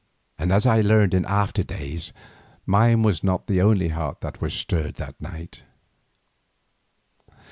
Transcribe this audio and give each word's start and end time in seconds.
And 0.39 0.51
as 0.51 0.65
I 0.65 0.81
learned 0.81 1.13
in 1.13 1.25
after 1.25 1.61
days 1.61 2.11
mine 2.65 3.03
was 3.03 3.23
not 3.23 3.45
the 3.45 3.61
only 3.61 3.89
heart 3.89 4.21
that 4.21 4.41
was 4.41 4.55
stirred 4.55 4.95
that 4.95 5.21
night. 5.21 5.61